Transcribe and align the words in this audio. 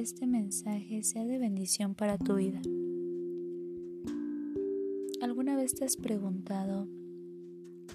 este 0.00 0.26
mensaje 0.26 1.02
sea 1.02 1.26
de 1.26 1.36
bendición 1.36 1.94
para 1.94 2.16
tu 2.16 2.36
vida. 2.36 2.62
¿Alguna 5.20 5.56
vez 5.56 5.74
te 5.74 5.84
has 5.84 5.98
preguntado 5.98 6.88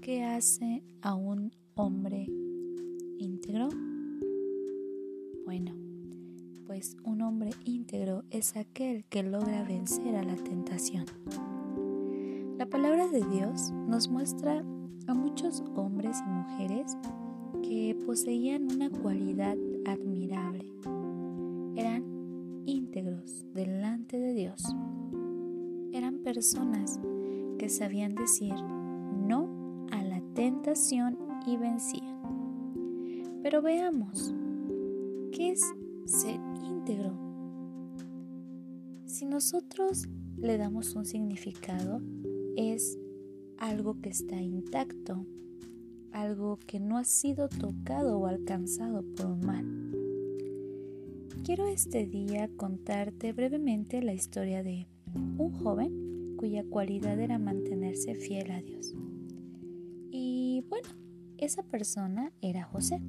qué 0.00 0.24
hace 0.24 0.82
a 1.02 1.14
un 1.14 1.52
hombre 1.74 2.26
íntegro? 3.18 3.68
Bueno, 5.44 5.74
pues 6.66 6.96
un 7.04 7.20
hombre 7.20 7.50
íntegro 7.66 8.24
es 8.30 8.56
aquel 8.56 9.04
que 9.04 9.22
logra 9.22 9.62
vencer 9.64 10.16
a 10.16 10.22
la 10.22 10.36
tentación. 10.36 11.04
La 12.56 12.64
palabra 12.64 13.08
de 13.08 13.22
Dios 13.26 13.72
nos 13.72 14.08
muestra 14.08 14.64
a 15.06 15.12
muchos 15.12 15.62
hombres 15.74 16.16
y 16.26 16.30
mujeres 16.30 16.96
que 17.62 17.94
poseían 18.06 18.72
una 18.72 18.88
cualidad 18.88 19.58
admirable. 19.84 20.64
Eran 21.80 22.62
íntegros 22.66 23.46
delante 23.54 24.18
de 24.18 24.34
Dios. 24.34 24.62
Eran 25.94 26.18
personas 26.18 27.00
que 27.58 27.70
sabían 27.70 28.14
decir 28.14 28.52
no 29.26 29.86
a 29.90 30.04
la 30.04 30.20
tentación 30.34 31.16
y 31.46 31.56
vencían. 31.56 32.20
Pero 33.42 33.62
veamos, 33.62 34.34
¿qué 35.32 35.52
es 35.52 35.62
ser 36.04 36.38
íntegro? 36.62 37.14
Si 39.06 39.24
nosotros 39.24 40.06
le 40.36 40.58
damos 40.58 40.94
un 40.94 41.06
significado, 41.06 42.02
es 42.56 42.98
algo 43.56 43.98
que 44.02 44.10
está 44.10 44.36
intacto, 44.36 45.24
algo 46.12 46.58
que 46.66 46.78
no 46.78 46.98
ha 46.98 47.04
sido 47.04 47.48
tocado 47.48 48.18
o 48.18 48.26
alcanzado 48.26 49.02
por 49.16 49.24
un 49.28 49.40
mal. 49.40 49.79
Quiero 51.44 51.66
este 51.66 52.06
día 52.06 52.48
contarte 52.56 53.32
brevemente 53.32 54.02
la 54.02 54.12
historia 54.12 54.62
de 54.62 54.86
un 55.14 55.52
joven 55.52 56.36
cuya 56.36 56.64
cualidad 56.64 57.18
era 57.18 57.38
mantenerse 57.38 58.14
fiel 58.14 58.50
a 58.50 58.62
Dios. 58.62 58.94
Y 60.10 60.64
bueno, 60.68 60.88
esa 61.38 61.62
persona 61.62 62.32
era 62.40 62.64
José, 62.64 63.00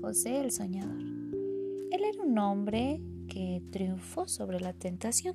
José 0.00 0.40
el 0.40 0.50
soñador. 0.50 1.00
Él 1.00 2.04
era 2.04 2.22
un 2.22 2.38
hombre 2.38 3.00
que 3.28 3.62
triunfó 3.70 4.28
sobre 4.28 4.60
la 4.60 4.72
tentación. 4.72 5.34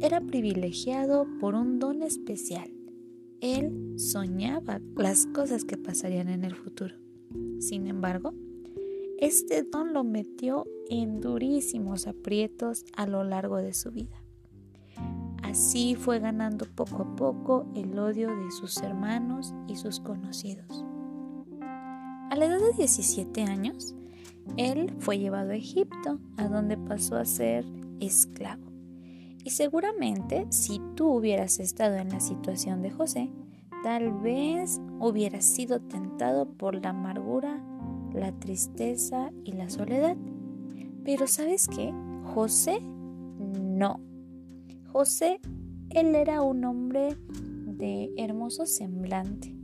Era 0.00 0.20
privilegiado 0.20 1.26
por 1.40 1.54
un 1.54 1.78
don 1.78 2.02
especial 2.02 2.70
él 3.40 3.94
soñaba 3.98 4.80
las 4.96 5.26
cosas 5.26 5.64
que 5.64 5.76
pasarían 5.76 6.28
en 6.28 6.44
el 6.44 6.54
futuro. 6.54 6.94
Sin 7.60 7.86
embargo, 7.86 8.32
este 9.18 9.62
don 9.62 9.92
lo 9.92 10.04
metió 10.04 10.66
en 10.88 11.20
durísimos 11.20 12.06
aprietos 12.06 12.84
a 12.96 13.06
lo 13.06 13.24
largo 13.24 13.56
de 13.56 13.72
su 13.72 13.90
vida. 13.90 14.22
Así 15.42 15.94
fue 15.94 16.18
ganando 16.18 16.66
poco 16.66 17.02
a 17.02 17.16
poco 17.16 17.66
el 17.74 17.98
odio 17.98 18.28
de 18.28 18.50
sus 18.50 18.76
hermanos 18.78 19.54
y 19.68 19.76
sus 19.76 20.00
conocidos. 20.00 20.84
A 22.30 22.36
la 22.36 22.46
edad 22.46 22.58
de 22.58 22.76
17 22.76 23.42
años, 23.44 23.94
él 24.56 24.94
fue 24.98 25.18
llevado 25.18 25.52
a 25.52 25.56
Egipto, 25.56 26.18
a 26.36 26.48
donde 26.48 26.76
pasó 26.76 27.16
a 27.16 27.24
ser 27.24 27.64
esclavo. 28.00 28.66
Y 29.44 29.50
seguramente 29.50 30.46
si 30.50 30.80
tú 30.96 31.08
hubieras 31.08 31.60
estado 31.60 31.96
en 31.96 32.08
la 32.08 32.20
situación 32.20 32.82
de 32.82 32.90
José, 32.90 33.30
tal 33.84 34.12
vez 34.12 34.80
hubieras 34.98 35.44
sido 35.44 35.80
tentado 35.80 36.46
por 36.46 36.74
la 36.82 36.90
amargura, 36.90 37.64
la 38.16 38.32
tristeza 38.32 39.30
y 39.44 39.52
la 39.52 39.70
soledad. 39.70 40.16
Pero 41.04 41.26
¿sabes 41.26 41.68
qué? 41.68 41.92
José 42.34 42.80
no. 43.38 44.00
José, 44.92 45.40
él 45.90 46.14
era 46.14 46.42
un 46.42 46.64
hombre 46.64 47.16
de 47.66 48.10
hermoso 48.16 48.66
semblante. 48.66 49.54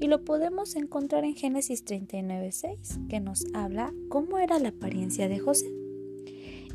Y 0.00 0.06
lo 0.06 0.24
podemos 0.24 0.76
encontrar 0.76 1.24
en 1.24 1.34
Génesis 1.34 1.84
39.6, 1.84 3.06
que 3.08 3.20
nos 3.20 3.44
habla 3.52 3.92
cómo 4.08 4.38
era 4.38 4.58
la 4.58 4.70
apariencia 4.70 5.28
de 5.28 5.38
José. 5.38 5.66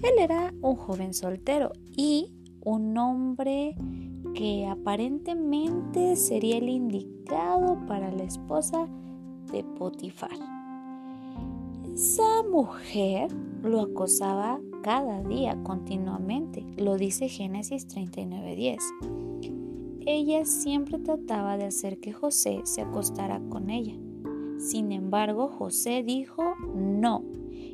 Él 0.03 0.19
era 0.19 0.53
un 0.62 0.75
joven 0.75 1.14
soltero 1.16 1.72
y 1.96 2.31
un 2.64 2.96
hombre 2.97 3.75
que 4.35 4.68
aparentemente 4.68 6.16
sería 6.18 6.58
el 6.58 6.69
indicado 6.69 7.84
para 7.88 8.12
la 8.12 8.24
esposa 8.24 8.88
de 9.52 9.64
Potifar. 9.64 10.54
Esa 11.95 12.44
mujer 12.44 13.31
lo 13.63 13.79
acosaba 13.79 14.59
cada 14.83 15.23
día 15.23 15.57
continuamente, 15.63 16.66
lo 16.75 16.97
dice 16.97 17.29
Génesis 17.29 17.88
39:10. 17.88 18.79
Ella 20.05 20.44
siempre 20.44 21.00
trataba 21.00 21.57
de 21.57 21.63
hacer 21.63 22.01
que 22.01 22.11
José 22.11 22.59
se 22.66 22.81
acostara 22.81 23.39
con 23.47 23.69
ella. 23.69 23.95
Sin 24.57 24.91
embargo, 24.91 25.47
José 25.47 26.03
dijo 26.03 26.44
no 26.75 27.23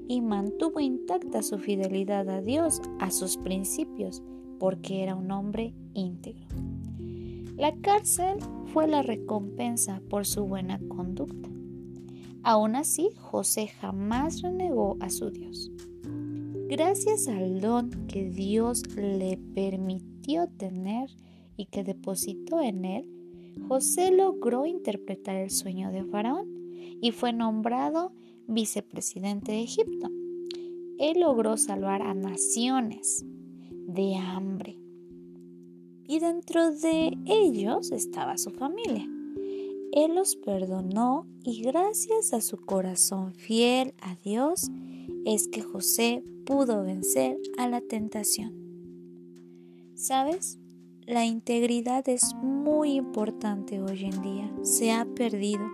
y 0.08 0.22
mantuvo 0.22 0.80
intacta 0.80 1.42
su 1.42 1.58
fidelidad 1.58 2.30
a 2.30 2.44
Dios, 2.44 2.80
a 3.00 3.10
sus 3.10 3.38
principios 3.38 4.22
porque 4.60 5.02
era 5.02 5.16
un 5.16 5.32
hombre 5.32 5.74
íntegro. 5.96 6.46
La 7.58 7.76
cárcel 7.78 8.38
fue 8.68 8.88
la 8.88 9.02
recompensa 9.02 10.00
por 10.12 10.28
su 10.28 10.46
buena 10.46 10.80
conducta. 10.90 11.51
Aún 12.44 12.76
así, 12.76 13.10
José 13.18 13.68
jamás 13.68 14.42
renegó 14.42 14.98
a 15.00 15.10
su 15.10 15.30
Dios. 15.30 15.72
Gracias 16.68 17.28
al 17.28 17.62
don 17.62 18.08
que 18.08 18.30
Dios 18.30 18.84
le 18.96 19.38
permitió 19.54 20.48
tener 20.48 21.10
y 21.58 21.66
que 21.66 21.84
depositó 21.84 22.62
en 22.62 22.86
él, 22.86 23.06
José 23.68 24.12
logró 24.12 24.66
interpretar 24.66 25.36
el 25.36 25.52
sueño 25.52 25.92
de 25.92 26.04
Faraón 26.06 26.48
y 27.02 27.12
fue 27.12 27.34
nombrado 27.34 28.14
vicepresidente 28.48 29.52
de 29.52 29.64
Egipto. 29.64 30.10
Él 30.98 31.20
logró 31.20 31.58
salvar 31.58 32.02
a 32.02 32.14
naciones, 32.14 33.26
de 33.88 34.16
hambre. 34.16 34.78
Y 36.08 36.20
dentro 36.20 36.72
de 36.72 37.18
ellos 37.26 37.92
estaba 37.92 38.38
su 38.38 38.52
familia. 38.52 39.08
Él 39.92 40.16
los 40.16 40.38
perdonó 40.38 41.28
y 41.44 41.64
gracias 41.64 42.34
a 42.34 42.40
su 42.40 42.58
corazón 42.58 43.34
fiel 43.34 43.94
a 44.02 44.16
Dios 44.24 44.70
es 45.26 45.50
que 45.50 45.62
José 45.62 46.24
pudo 46.46 46.84
vencer 46.84 47.38
a 47.58 47.68
la 47.68 47.82
tentación. 47.82 48.54
¿Sabes? 49.96 50.60
La 51.06 51.26
integridad 51.26 52.08
es 52.08 52.34
muy 52.36 52.94
importante 52.94 53.82
hoy 53.82 54.06
en 54.06 54.22
día. 54.22 54.52
Se 54.62 54.94
ha 54.94 55.06
perdido. 55.06 55.68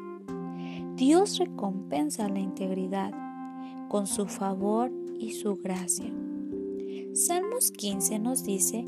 Dios 0.96 1.38
recompensa 1.38 2.28
la 2.28 2.40
integridad 2.40 3.12
con 3.88 4.08
su 4.08 4.26
favor 4.26 4.92
y 5.20 5.34
su 5.34 5.56
gracia. 5.58 6.12
Salmos 7.14 7.72
15 7.72 8.20
nos 8.20 8.44
dice, 8.44 8.84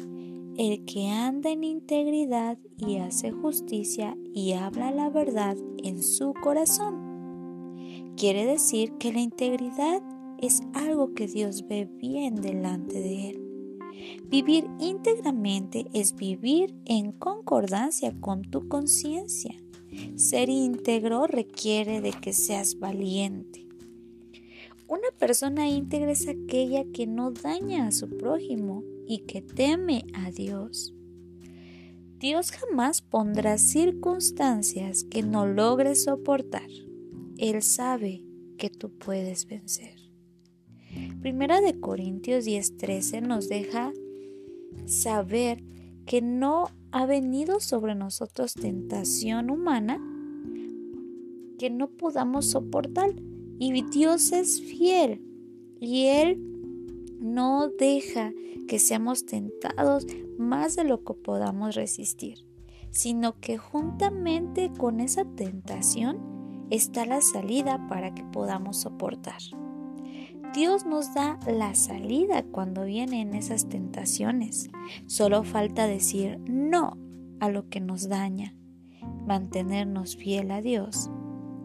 el 0.60 0.84
que 0.84 1.08
anda 1.08 1.52
en 1.52 1.64
integridad 1.64 2.58
y 2.78 2.98
hace 2.98 3.32
justicia 3.32 4.18
y 4.34 4.52
habla 4.52 4.92
la 4.92 5.10
verdad 5.10 5.56
en 5.82 6.04
su 6.04 6.34
corazón. 6.34 8.14
Quiere 8.18 8.46
decir 8.46 8.92
que 9.00 9.14
la 9.14 9.22
integridad 9.22 10.04
es 10.38 10.62
algo 10.74 11.14
que 11.14 11.28
Dios 11.28 11.66
ve 11.70 11.86
bien 11.86 12.36
delante 12.36 13.00
de 13.00 13.30
él. 13.30 13.42
Vivir 14.26 14.68
íntegramente 14.82 15.86
es 15.94 16.14
vivir 16.14 16.76
en 16.84 17.14
concordancia 17.14 18.14
con 18.20 18.42
tu 18.42 18.68
conciencia. 18.68 19.56
Ser 20.16 20.50
íntegro 20.50 21.26
requiere 21.26 22.02
de 22.02 22.12
que 22.12 22.34
seas 22.34 22.80
valiente. 22.80 23.69
Una 24.90 25.12
persona 25.20 25.70
íntegra 25.70 26.12
es 26.12 26.28
aquella 26.28 26.84
que 26.92 27.06
no 27.06 27.30
daña 27.30 27.86
a 27.86 27.92
su 27.92 28.10
prójimo 28.18 28.84
y 29.06 29.20
que 29.20 29.44
teme 29.44 30.04
a 30.16 30.32
Dios. 30.32 30.96
Dios 32.18 32.50
jamás 32.50 33.04
pondrá 33.04 33.60
circunstancias 33.60 35.04
que 35.04 35.22
no 35.22 35.46
logres 35.46 36.06
soportar. 36.06 36.68
Él 37.38 37.62
sabe 37.62 38.26
que 38.58 38.72
tú 38.72 38.90
puedes 38.90 39.46
vencer. 39.46 39.96
Primera 41.22 41.62
de 41.62 41.80
Corintios 41.80 42.46
10:13 42.46 43.22
nos 43.22 43.48
deja 43.48 43.94
saber 44.88 45.64
que 46.08 46.24
no 46.24 46.72
ha 46.90 47.06
venido 47.06 47.60
sobre 47.60 47.94
nosotros 47.94 48.56
tentación 48.56 49.52
humana 49.52 50.04
que 51.60 51.70
no 51.70 51.90
podamos 51.92 52.48
soportar 52.48 53.14
y 53.60 53.84
Dios 53.84 54.32
es 54.32 54.62
fiel 54.62 55.22
y 55.80 56.06
Él 56.06 56.42
no 57.20 57.68
deja 57.68 58.32
que 58.68 58.80
seamos 58.80 59.26
tentados 59.26 60.08
más 60.38 60.76
de 60.76 60.86
lo 60.86 61.04
que 61.04 61.14
podamos 61.14 61.76
resistir, 61.76 62.46
sino 62.92 63.40
que 63.40 63.58
juntamente 63.58 64.72
con 64.78 65.02
esa 65.02 65.26
tentación 65.26 66.66
está 66.70 67.06
la 67.06 67.22
salida 67.22 67.88
para 67.90 68.16
que 68.16 68.24
podamos 68.24 68.78
soportar. 68.78 69.42
Dios 70.54 70.86
nos 70.86 71.14
da 71.14 71.40
la 71.46 71.76
salida 71.76 72.44
cuando 72.44 72.86
vienen 72.86 73.36
esas 73.36 73.70
tentaciones. 73.70 74.70
Solo 75.06 75.44
falta 75.44 75.86
decir 75.86 76.40
no 76.48 76.98
a 77.40 77.50
lo 77.50 77.70
que 77.70 77.82
nos 77.82 78.10
daña, 78.10 78.56
mantenernos 79.28 80.16
fiel 80.16 80.52
a 80.52 80.62
Dios 80.62 81.12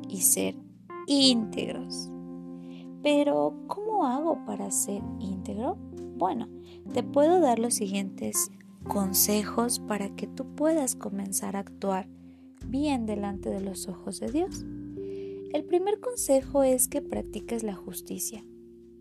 y 0.09 0.21
ser 0.23 0.64
íntegros. 1.07 2.11
Pero, 3.03 3.55
¿cómo 3.67 4.07
hago 4.07 4.45
para 4.47 4.71
ser 4.71 5.03
íntegro? 5.21 5.77
Bueno, 6.17 6.49
te 6.93 7.03
puedo 7.03 7.41
dar 7.41 7.59
los 7.59 7.75
siguientes 7.75 8.51
consejos 8.85 9.81
para 9.81 10.15
que 10.15 10.27
tú 10.27 10.55
puedas 10.55 10.95
comenzar 10.95 11.57
a 11.57 11.61
actuar 11.61 12.09
bien 12.67 13.07
delante 13.07 13.51
de 13.51 13.61
los 13.61 13.89
ojos 13.89 14.21
de 14.21 14.31
Dios. 14.31 14.65
El 15.53 15.65
primer 15.65 16.01
consejo 16.01 16.63
es 16.63 16.89
que 16.89 17.03
practiques 17.03 17.63
la 17.63 17.75
justicia. 17.75 18.45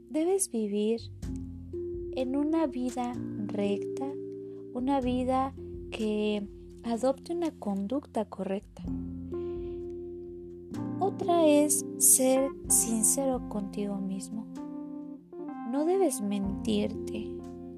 Debes 0.10 0.52
vivir 0.52 1.02
en 2.16 2.36
una 2.36 2.68
vida 2.68 3.14
recta, 3.48 4.12
una 4.74 5.02
vida 5.02 5.54
que 5.92 6.48
adopte 6.84 7.34
una 7.34 7.52
conducta 7.52 8.26
correcta. 8.26 8.84
Otra 11.00 11.46
es 11.46 11.86
ser 11.98 12.50
sincero 12.68 13.50
contigo 13.50 13.98
mismo. 13.98 14.46
No 15.72 15.86
debes 15.86 16.22
mentirte, 16.22 17.32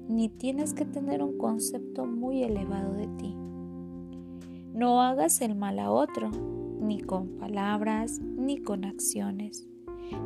ni 0.08 0.28
tienes 0.28 0.74
que 0.74 0.84
tener 0.84 1.22
un 1.22 1.38
concepto 1.38 2.06
muy 2.06 2.42
elevado 2.42 2.92
de 2.92 3.08
ti. 3.18 3.34
No 4.74 5.00
hagas 5.00 5.40
el 5.40 5.54
mal 5.54 5.78
a 5.78 5.90
otro, 5.90 6.30
ni 6.80 7.00
con 7.00 7.38
palabras, 7.38 8.20
ni 8.20 8.58
con 8.58 8.84
acciones. 8.84 9.66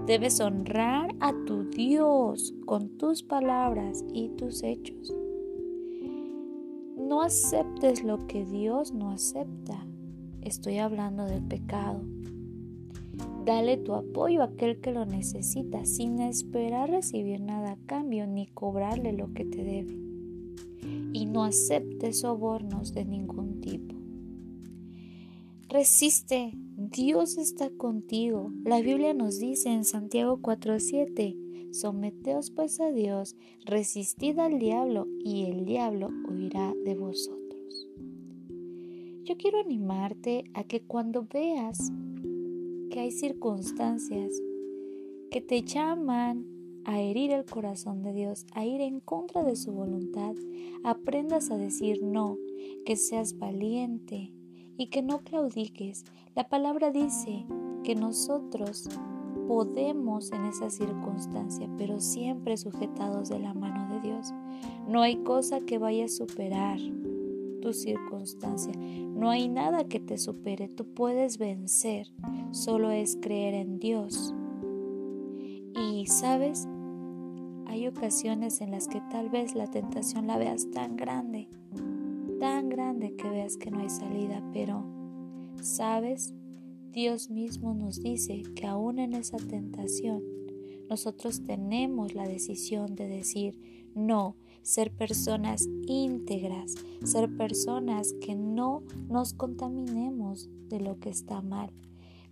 Debes 0.07 0.41
honrar 0.41 1.15
a 1.21 1.33
tu 1.47 1.65
Dios 1.71 2.55
con 2.67 2.99
tus 2.99 3.23
palabras 3.23 4.05
y 4.13 4.31
tus 4.31 4.63
hechos. 4.63 5.15
No 6.99 7.23
aceptes 7.23 8.05
lo 8.05 8.27
que 8.27 8.45
Dios 8.45 8.93
no 8.93 9.11
acepta. 9.11 9.87
Estoy 10.43 10.79
hablando 10.79 11.25
del 11.25 11.43
pecado. 11.43 12.03
Dale 13.44 13.78
tu 13.78 13.94
apoyo 13.94 14.43
a 14.43 14.46
aquel 14.46 14.81
que 14.81 14.93
lo 14.93 15.06
necesita 15.06 15.84
sin 15.84 16.20
esperar 16.20 16.90
recibir 16.90 17.40
nada 17.40 17.72
a 17.72 17.87
cambio 17.87 18.26
ni 18.26 18.46
cobrarle 18.46 19.12
lo 19.12 19.32
que 19.32 19.44
te 19.44 19.64
debe. 19.64 19.99
Y 21.12 21.26
no 21.26 21.44
aceptes 21.44 22.20
sobornos 22.20 22.93
de 22.94 23.05
ningún 23.05 23.61
tipo. 23.61 23.96
Resiste, 25.69 26.52
Dios 26.76 27.38
está 27.38 27.70
contigo. 27.70 28.52
La 28.64 28.81
Biblia 28.81 29.14
nos 29.14 29.38
dice 29.38 29.70
en 29.70 29.84
Santiago 29.84 30.40
4:7, 30.43 31.37
someteos 31.72 32.50
pues 32.50 32.81
a 32.81 32.90
Dios, 32.90 33.37
resistid 33.64 34.38
al 34.38 34.58
diablo 34.58 35.06
y 35.25 35.44
el 35.44 35.64
diablo 35.67 36.08
huirá 36.28 36.75
de 36.84 36.96
vosotros. 36.96 37.88
Yo 39.22 39.37
quiero 39.37 39.61
animarte 39.61 40.44
a 40.55 40.64
que 40.64 40.81
cuando 40.81 41.25
veas 41.32 41.93
que 42.91 43.01
hay 43.01 43.13
circunstancias 43.13 44.33
que 45.31 45.41
te 45.41 45.63
llaman 45.63 46.45
a 46.85 47.01
herir 47.01 47.31
el 47.31 47.45
corazón 47.45 48.03
de 48.03 48.13
Dios, 48.13 48.47
a 48.53 48.65
ir 48.65 48.81
en 48.81 49.01
contra 49.01 49.45
de 49.45 49.55
su 49.55 49.73
voluntad, 49.73 50.35
aprendas 50.83 51.51
a 51.51 51.57
decir 51.57 52.03
no, 52.03 52.37
que 52.85 52.97
seas 52.97 53.39
valiente 53.39 54.33
y 54.77 54.89
que 54.89 55.03
no 55.03 55.21
claudiques. 55.21 56.05
La 56.35 56.49
palabra 56.49 56.91
dice 56.91 57.47
que 57.85 57.95
nosotros 57.95 58.89
podemos 59.47 60.33
en 60.33 60.47
esa 60.47 60.71
circunstancia, 60.71 61.69
pero 61.79 62.01
siempre 62.01 62.57
sujetados 62.57 63.29
de 63.29 63.39
la 63.39 63.55
mano 63.55 63.95
de 63.95 64.09
Dios. 64.09 64.33
No 64.89 65.03
hay 65.03 65.17
cosa 65.23 65.61
que 65.61 65.79
vaya 65.79 66.07
a 66.07 66.09
superar 66.09 66.79
tu 67.61 67.73
circunstancia. 67.73 68.73
No 68.77 69.31
hay 69.31 69.49
nada 69.49 69.85
que 69.85 70.01
te 70.01 70.19
supere. 70.19 70.69
Tú 70.69 70.95
puedes 70.95 71.39
vencer. 71.39 72.09
Solo 72.53 72.91
es 72.91 73.19
creer 73.21 73.55
en 73.55 73.79
Dios. 73.79 74.35
Y 75.77 76.07
sabes, 76.07 76.69
hay 77.67 77.87
ocasiones 77.87 78.61
en 78.61 78.73
las 78.73 78.89
que 78.89 79.01
tal 79.11 79.29
vez 79.31 79.55
la 79.55 79.69
tentación 79.69 80.27
la 80.27 80.39
veas 80.39 80.71
tan 80.71 80.97
grande, 80.97 81.49
tan 82.41 82.69
grande 82.69 83.15
que 83.15 83.29
veas 83.29 83.57
que 83.57 83.71
no 83.71 83.79
hay 83.79 83.91
salida, 83.91 84.43
pero, 84.53 84.85
¿sabes? 85.63 86.35
Dios 86.91 87.31
mismo 87.31 87.73
nos 87.73 88.03
dice 88.03 88.43
que 88.56 88.67
aún 88.67 88.99
en 88.99 89.15
esa 89.15 89.37
tentación, 89.37 90.25
nosotros 90.91 91.45
tenemos 91.45 92.15
la 92.15 92.27
decisión 92.27 92.97
de 92.97 93.07
decir, 93.07 93.57
no, 93.95 94.35
ser 94.63 94.91
personas 94.91 95.69
íntegras, 95.87 96.75
ser 97.05 97.35
personas 97.37 98.13
que 98.21 98.35
no 98.35 98.83
nos 99.09 99.33
contaminemos 99.33 100.51
de 100.69 100.81
lo 100.81 100.99
que 100.99 101.09
está 101.09 101.43
mal, 101.43 101.71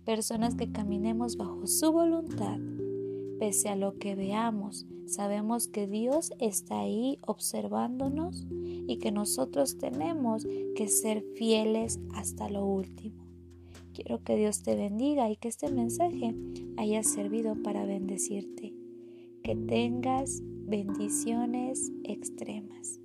personas 0.05 0.55
que 0.55 0.71
caminemos 0.71 1.37
bajo 1.37 1.67
su 1.67 1.91
voluntad. 1.91 2.59
Pese 3.39 3.69
a 3.69 3.77
lo 3.77 3.97
que 3.97 4.15
veamos, 4.15 4.85
sabemos 5.05 5.69
que 5.69 5.87
Dios 5.87 6.33
está 6.39 6.81
ahí 6.81 7.17
observándonos 7.21 8.45
y 8.51 8.97
que 8.97 9.11
nosotros 9.11 9.77
tenemos 9.77 10.45
que 10.75 10.89
ser 10.89 11.23
fieles 11.35 12.01
hasta 12.13 12.49
lo 12.49 12.65
último. 12.65 13.18
Quiero 13.99 14.23
que 14.23 14.37
Dios 14.37 14.63
te 14.63 14.77
bendiga 14.77 15.29
y 15.29 15.35
que 15.35 15.49
este 15.49 15.69
mensaje 15.69 16.33
haya 16.77 17.03
servido 17.03 17.61
para 17.61 17.85
bendecirte. 17.85 18.73
Que 19.43 19.57
tengas 19.57 20.41
bendiciones 20.41 21.91
extremas. 22.05 23.01